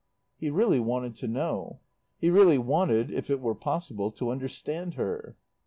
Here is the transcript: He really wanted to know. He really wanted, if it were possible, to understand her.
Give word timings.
He 0.35 0.49
really 0.49 0.79
wanted 0.79 1.15
to 1.17 1.27
know. 1.27 1.79
He 2.17 2.31
really 2.31 2.57
wanted, 2.57 3.11
if 3.11 3.29
it 3.29 3.39
were 3.39 3.53
possible, 3.53 4.09
to 4.13 4.31
understand 4.31 4.95
her. 4.95 5.37